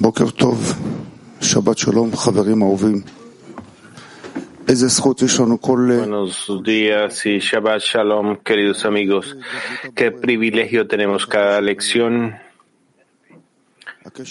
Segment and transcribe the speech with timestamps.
[0.00, 0.74] בוקר טוב,
[1.40, 3.02] שבת שלום, חברים אהובים.
[4.68, 5.90] איזה זכות יש לנו כל...
[6.00, 9.36] Buenos días y Shabbat Shalom, queridos amigos.
[9.94, 12.36] Qué privilegio tenemos cada lección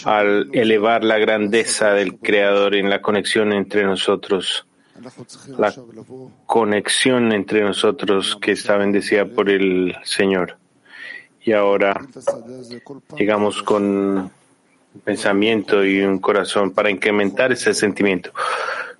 [0.03, 4.65] al elevar la grandeza del Creador en la conexión entre nosotros,
[5.57, 5.73] la
[6.45, 10.57] conexión entre nosotros que está bendecida por el Señor.
[11.41, 12.01] Y ahora
[13.17, 14.31] llegamos con un
[15.04, 18.32] pensamiento y un corazón para incrementar ese sentimiento.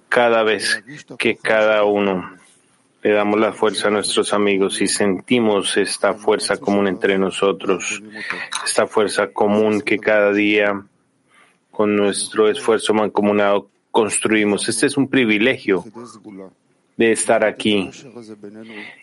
[0.09, 0.83] Cada vez
[1.19, 2.37] que cada uno
[3.03, 8.03] le damos la fuerza a nuestros amigos y sentimos esta fuerza común entre nosotros,
[8.65, 10.83] esta fuerza común que cada día
[11.71, 14.69] con nuestro esfuerzo mancomunado construimos.
[14.69, 15.85] Este es un privilegio
[17.01, 17.91] de estar aquí,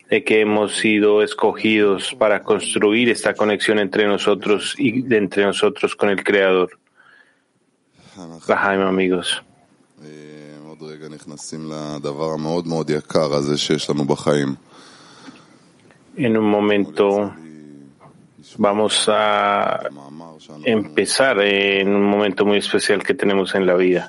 [0.08, 5.96] de que hemos sido escogidos para construir esta conexión entre nosotros y de entre nosotros
[5.96, 6.78] con el Creador.
[8.46, 9.42] Jaime, amigos.
[16.16, 17.34] En un momento
[18.56, 19.80] vamos a
[20.64, 24.08] empezar en un momento muy especial que tenemos en la vida.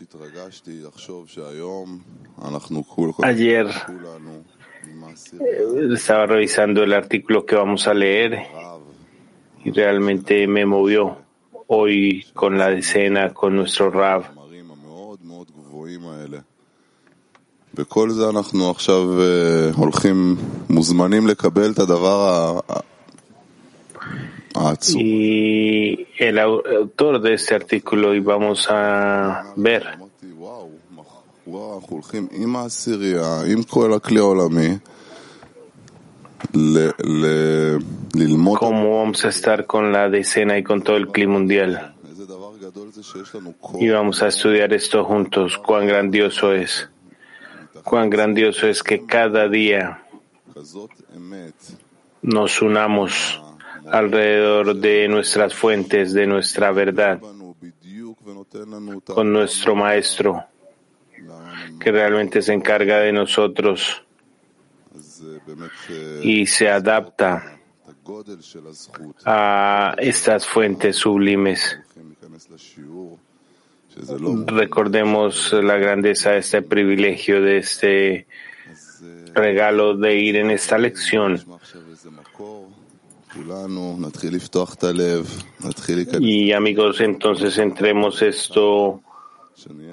[3.24, 3.68] Ayer
[5.94, 8.48] estaba revisando el artículo que vamos a leer
[9.64, 11.18] y realmente me movió
[11.68, 14.24] hoy con la decena, con nuestro Rab.
[24.96, 29.86] Y el autor de este artículo, y vamos a ver.
[38.60, 41.96] ¿Cómo vamos a estar con la decena y con todo el clima mundial?
[43.80, 46.90] Y vamos a estudiar esto juntos, cuán grandioso es,
[47.84, 50.04] cuán grandioso es que cada día
[52.22, 53.42] nos unamos
[53.92, 57.20] alrededor de nuestras fuentes, de nuestra verdad,
[59.06, 60.46] con nuestro Maestro,
[61.80, 64.04] que realmente se encarga de nosotros
[66.22, 67.60] y se adapta
[69.26, 71.80] a estas fuentes sublimes.
[74.48, 78.28] Recordemos la grandeza de este privilegio, de este
[79.34, 81.40] regalo de ir en esta lección
[86.20, 89.02] y amigos, entonces entremos esto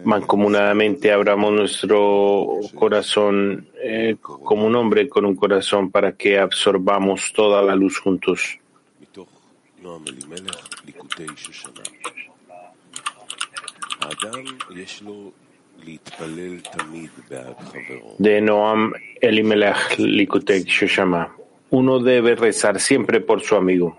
[0.05, 7.63] mancomunadamente, abramos nuestro corazón eh, como un hombre con un corazón para que absorbamos toda
[7.63, 8.59] la luz juntos.
[18.19, 21.33] De Noam Elimelech Likutei Shoshama
[21.71, 23.97] uno debe rezar siempre por su amigo,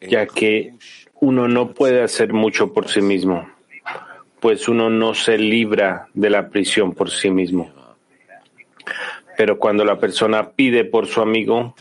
[0.00, 0.74] ya que
[1.20, 3.48] uno no puede hacer mucho por sí mismo,
[4.40, 7.70] pues uno no se libra de la prisión por sí mismo.
[9.36, 11.74] Pero cuando la persona pide por su amigo,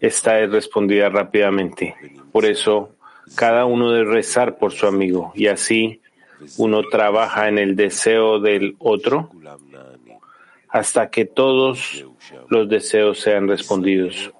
[0.00, 1.94] esta es respondida rápidamente.
[2.30, 2.94] Por eso,
[3.34, 6.00] cada uno debe rezar por su amigo y así
[6.56, 9.30] uno trabaja en el deseo del otro
[10.68, 12.04] hasta que todos
[12.48, 14.32] los deseos sean respondidos.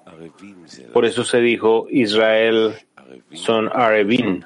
[0.93, 2.73] Por eso se dijo, Israel
[3.33, 4.45] son Arevin,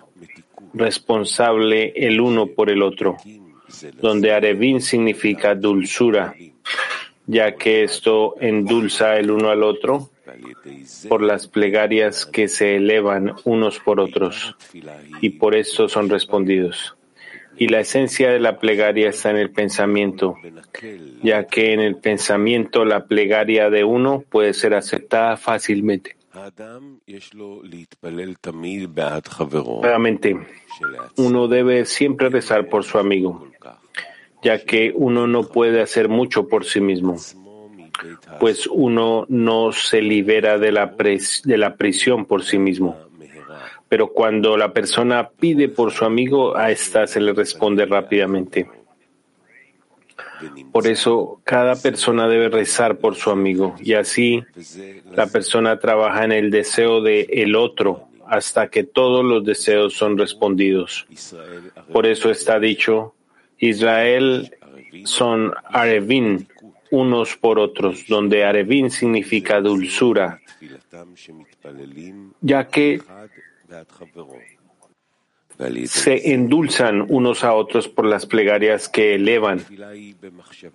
[0.73, 3.17] responsable el uno por el otro,
[4.01, 6.35] donde Arevin significa dulzura,
[7.25, 10.09] ya que esto endulza el uno al otro
[11.09, 14.55] por las plegarias que se elevan unos por otros,
[15.21, 16.95] y por esto son respondidos
[17.57, 20.35] y la esencia de la plegaria está en el pensamiento,
[21.21, 26.15] ya que en el pensamiento la plegaria de uno puede ser aceptada fácilmente.
[29.81, 30.35] Claramente,
[31.17, 33.47] uno debe siempre rezar por su amigo,
[34.41, 37.17] ya que uno no puede hacer mucho por sí mismo,
[38.39, 42.97] pues uno no se libera de la, de la prisión por sí mismo.
[43.93, 48.67] Pero cuando la persona pide por su amigo, a esta se le responde rápidamente.
[50.71, 54.43] Por eso cada persona debe rezar por su amigo y así
[55.15, 60.17] la persona trabaja en el deseo de el otro hasta que todos los deseos son
[60.17, 61.05] respondidos.
[61.91, 63.13] Por eso está dicho,
[63.59, 64.57] Israel
[65.05, 66.47] son Arevin
[66.89, 70.41] unos por otros, donde Arevin significa dulzura,
[72.41, 72.99] ya que
[75.85, 79.63] se endulzan unos a otros por las plegarias que elevan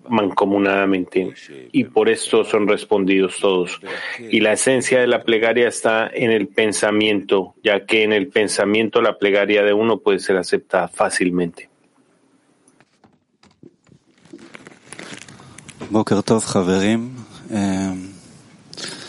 [0.09, 1.33] mancomunadamente
[1.73, 3.81] y por esto son respondidos todos.
[4.19, 9.03] Y la esencia de la plegaria está en el pensamiento, ya que en el pensamiento
[9.03, 11.69] la plegaria de uno puede ser aceptada fácilmente.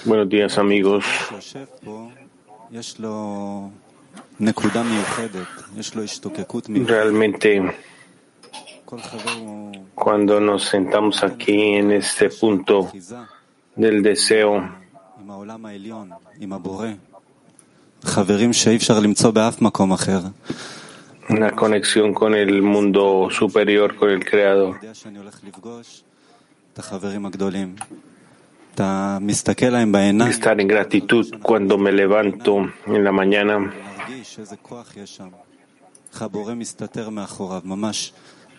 [0.06, 1.06] Buenos días amigos.
[6.86, 7.62] Realmente,
[9.96, 12.92] cuando nos sentamos aquí en este punto
[13.76, 14.62] del deseo,
[21.30, 24.80] una conexión con el mundo superior, con el Creador.
[30.28, 33.74] Estar en gratitud cuando me levanto en la mañana.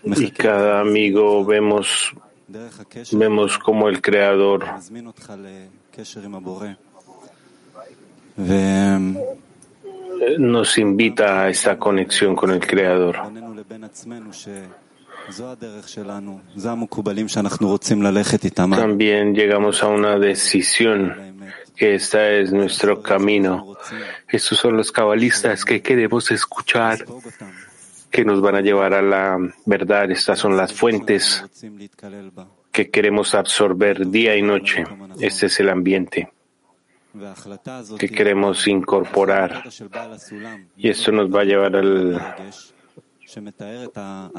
[0.03, 2.13] Y cada amigo vemos,
[3.13, 4.67] vemos como el Creador.
[10.39, 13.19] Nos invita a esta conexión con el Creador.
[18.77, 21.15] También llegamos a una decisión
[21.77, 23.77] que este es nuestro camino.
[24.29, 27.05] Estos son los cabalistas que queremos escuchar,
[28.11, 30.11] que nos van a llevar a la verdad.
[30.11, 31.45] Estas son las fuentes
[32.73, 34.85] que queremos absorber día y noche.
[35.21, 36.31] Este es el ambiente
[37.99, 39.65] que queremos incorporar.
[40.77, 42.21] Y esto nos va a llevar al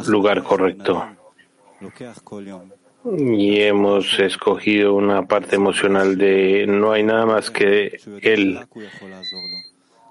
[0.07, 1.05] lugar correcto.
[3.17, 8.59] y hemos escogido una parte emocional de no hay nada más que Él,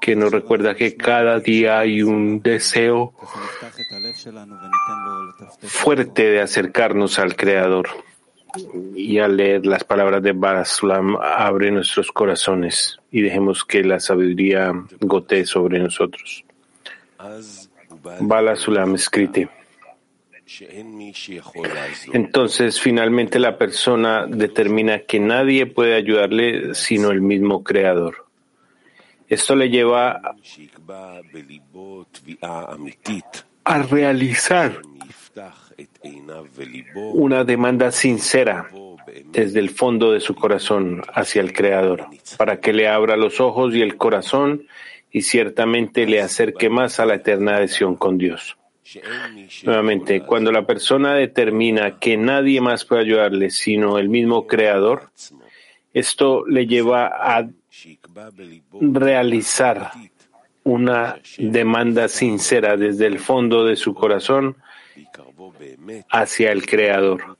[0.01, 3.13] que nos recuerda que cada día hay un deseo
[5.63, 7.89] fuerte de acercarnos al Creador.
[8.97, 14.73] Y al leer las palabras de Barasulam, abre nuestros corazones y dejemos que la sabiduría
[15.01, 16.45] gotee sobre nosotros.
[18.95, 19.49] Escrite.
[22.13, 28.27] Entonces, finalmente la persona determina que nadie puede ayudarle sino el mismo Creador.
[29.29, 30.21] Esto le lleva
[33.65, 34.81] a realizar
[37.15, 38.69] una demanda sincera
[39.27, 43.75] desde el fondo de su corazón hacia el Creador, para que le abra los ojos
[43.75, 44.67] y el corazón
[45.13, 48.57] y ciertamente le acerque más a la eterna adhesión con Dios.
[49.65, 55.11] Nuevamente, cuando la persona determina que nadie más puede ayudarle sino el mismo Creador,
[55.93, 57.49] esto le lleva a
[58.73, 59.91] realizar
[60.65, 64.57] una demanda sincera desde el fondo de su corazón
[66.11, 67.37] hacia el Creador,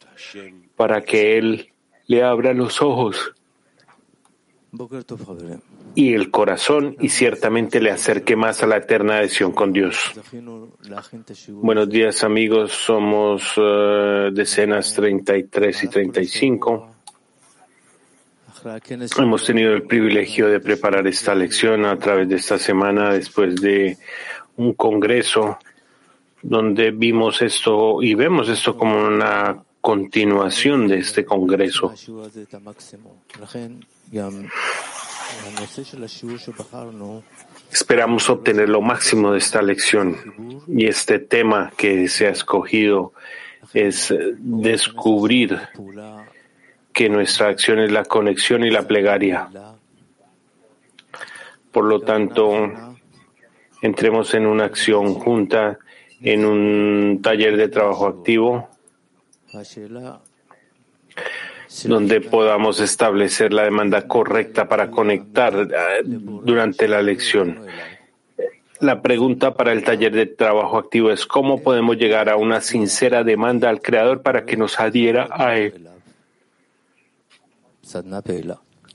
[0.77, 1.73] para que Él
[2.07, 3.35] le abra los ojos
[5.95, 10.13] y el corazón y ciertamente le acerque más a la eterna adhesión con Dios.
[11.49, 16.91] Buenos días amigos, somos uh, decenas 33 y 35.
[19.19, 23.97] Hemos tenido el privilegio de preparar esta lección a través de esta semana después de
[24.57, 25.59] un congreso
[26.43, 31.95] donde vimos esto y vemos esto como una continuación de este congreso.
[37.71, 40.17] Esperamos obtener lo máximo de esta lección
[40.67, 43.13] y este tema que se ha escogido
[43.73, 45.59] es descubrir
[46.93, 49.49] que nuestra acción es la conexión y la plegaria.
[51.71, 52.51] Por lo tanto,
[53.81, 55.79] entremos en una acción junta,
[56.21, 58.69] en un taller de trabajo activo
[61.85, 67.61] donde podamos establecer la demanda correcta para conectar eh, durante la lección.
[68.81, 73.25] La pregunta para el taller de trabajo activo es cómo podemos llegar a una sincera
[73.25, 75.87] demanda al Creador para que nos adhiera a Él.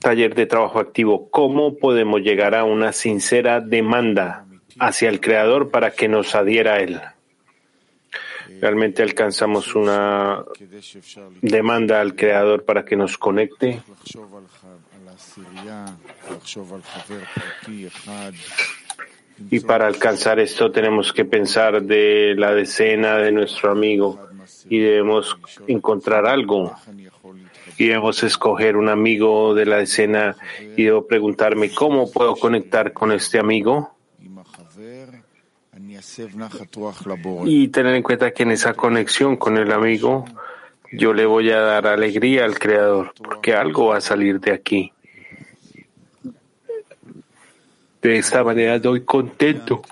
[0.00, 4.44] Taller de trabajo activo, ¿cómo podemos llegar a una sincera demanda
[4.78, 7.00] hacia el Creador para que nos adhiera a Él?
[8.60, 10.44] Realmente alcanzamos una
[11.40, 13.82] demanda al Creador para que nos conecte.
[19.50, 24.18] Y para alcanzar esto tenemos que pensar de la decena de nuestro amigo
[24.68, 25.36] y debemos
[25.66, 26.74] encontrar algo.
[27.78, 30.36] Y debemos escoger un amigo de la decena
[30.76, 33.95] y debo preguntarme cómo puedo conectar con este amigo.
[37.44, 40.24] Y tener en cuenta que en esa conexión con el amigo
[40.92, 44.92] yo le voy a dar alegría al Creador, porque algo va a salir de aquí.
[48.02, 49.82] De esta manera doy contento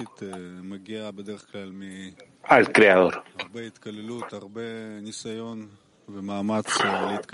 [2.45, 3.25] al Creador.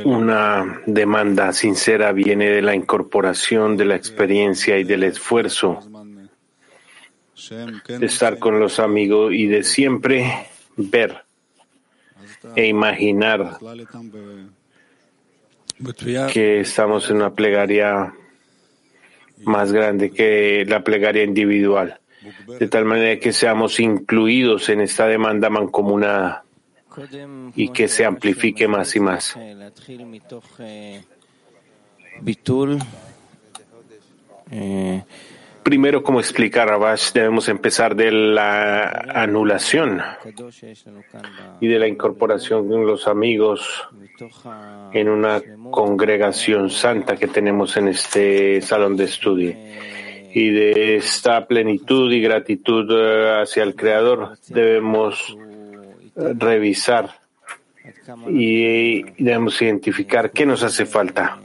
[0.05, 5.81] Una demanda sincera viene de la incorporación, de la experiencia y del esfuerzo
[7.49, 11.25] de estar con los amigos y de siempre ver
[12.54, 13.59] e imaginar
[16.32, 18.12] que estamos en una plegaria
[19.44, 22.00] más grande que la plegaria individual,
[22.59, 26.44] de tal manera que seamos incluidos en esta demanda mancomunada
[27.54, 29.37] y que se amplifique más y más.
[35.62, 40.00] Primero, como explica Rabash, debemos empezar de la anulación
[41.61, 43.88] y de la incorporación con los amigos
[44.93, 45.40] en una
[45.71, 49.55] congregación santa que tenemos en este salón de estudio.
[50.33, 55.37] Y de esta plenitud y gratitud eh, hacia el Creador debemos
[56.14, 57.21] revisar
[58.29, 61.38] y debemos identificar qué nos hace falta,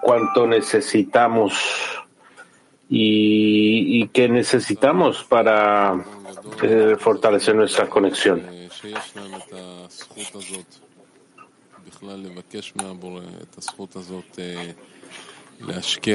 [0.00, 1.54] cuánto necesitamos
[2.88, 6.04] y, qué necesitamos para
[6.62, 8.42] eh, fortalecer nuestra conexión.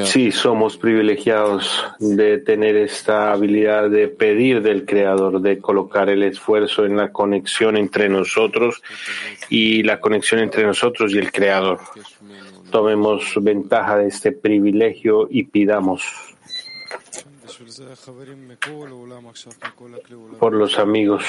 [0.06, 6.86] Sí, somos privilegiados de tener esta habilidad de pedir del Creador, de colocar el esfuerzo
[6.86, 8.82] en la conexión entre nosotros
[9.50, 11.80] y la conexión entre nosotros y el Creador.
[12.72, 16.03] Tomemos ventaja de este privilegio y pidamos
[20.39, 21.24] por los amigos.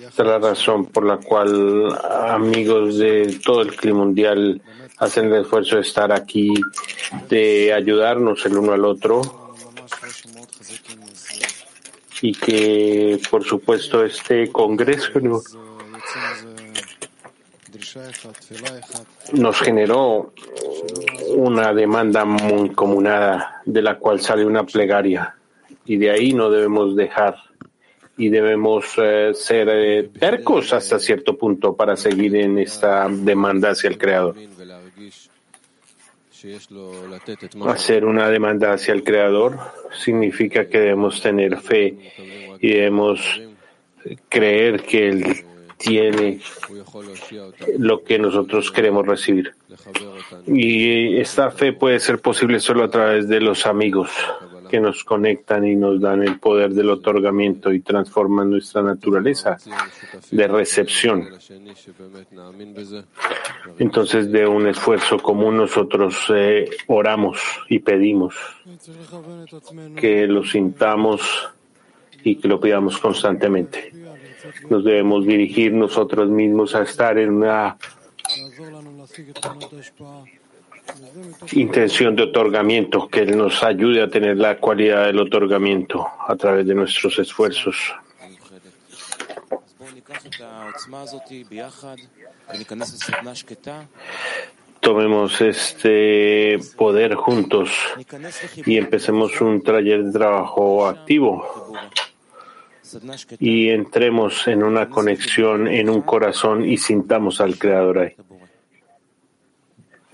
[0.00, 1.96] Esta es la razón por la cual
[2.28, 4.60] amigos de todo el clima mundial
[4.98, 6.54] hacen el esfuerzo de estar aquí,
[7.28, 9.22] de ayudarnos el uno al otro
[12.22, 15.20] y que, por supuesto, este congreso
[19.32, 20.32] nos generó
[21.36, 25.36] una demanda muy comunada de la cual sale una plegaria
[25.84, 27.36] y de ahí no debemos dejar
[28.16, 33.90] y debemos eh, ser eh, tercos hasta cierto punto para seguir en esta demanda hacia
[33.90, 34.36] el Creador.
[37.66, 39.58] Hacer una demanda hacia el Creador
[39.92, 42.12] significa que debemos tener fe
[42.60, 43.40] y debemos
[44.28, 45.44] creer que Él
[45.84, 46.40] tiene
[47.78, 49.54] lo que nosotros queremos recibir.
[50.46, 54.10] Y esta fe puede ser posible solo a través de los amigos
[54.70, 59.58] que nos conectan y nos dan el poder del otorgamiento y transforman nuestra naturaleza
[60.30, 61.28] de recepción.
[63.78, 67.38] Entonces, de un esfuerzo común, nosotros eh, oramos
[67.68, 68.34] y pedimos
[69.96, 71.50] que lo sintamos
[72.24, 73.92] y que lo pidamos constantemente.
[74.68, 77.76] Nos debemos dirigir nosotros mismos a estar en una
[81.52, 86.74] intención de otorgamiento, que nos ayude a tener la cualidad del otorgamiento a través de
[86.74, 87.94] nuestros esfuerzos.
[94.80, 97.70] Tomemos este poder juntos
[98.66, 101.72] y empecemos un taller de trabajo activo
[103.38, 108.16] y entremos en una conexión, en un corazón y sintamos al Creador ahí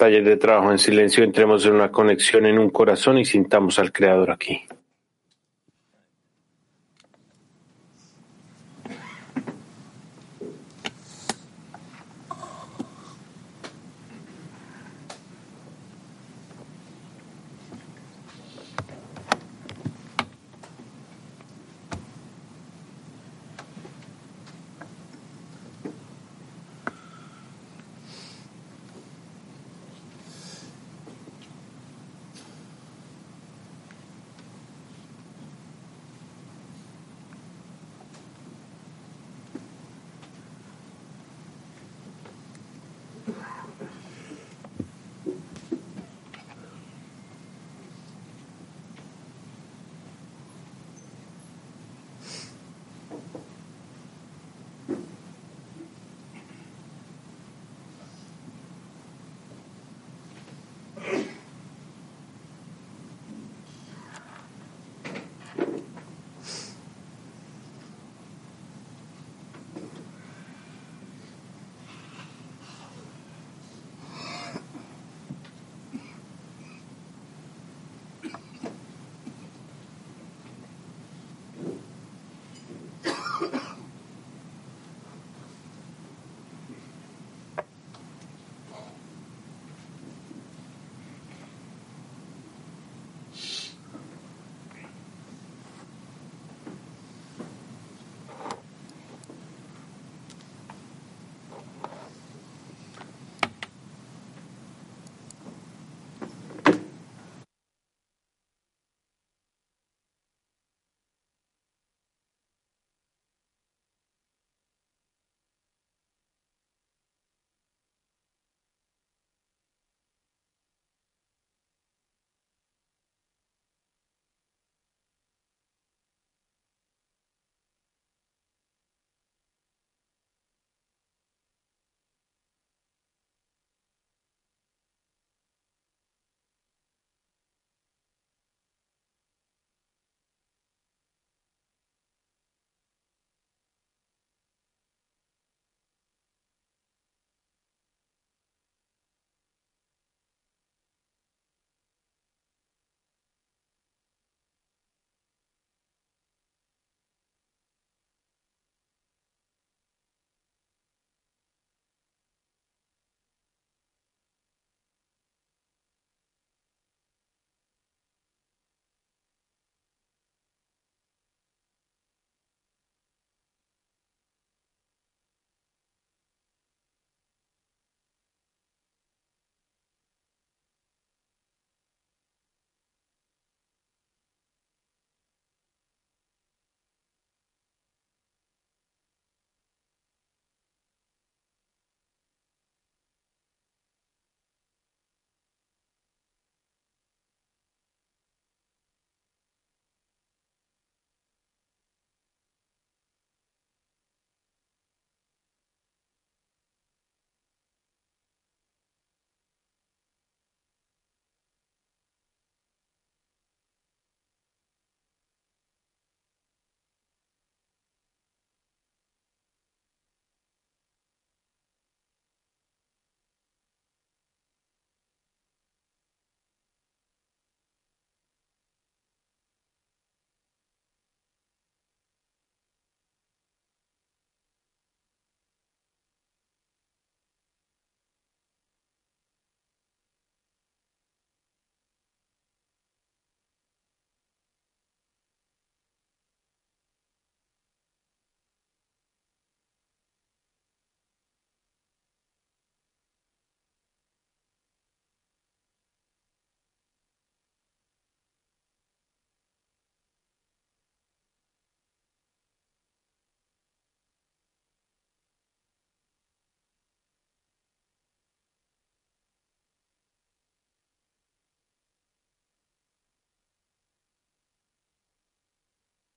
[0.00, 3.92] taller de trabajo en silencio, entremos en una conexión en un corazón y sintamos al
[3.92, 4.62] Creador aquí.